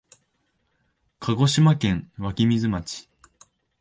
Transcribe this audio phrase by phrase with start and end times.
[1.19, 3.07] 鹿児島県湧水町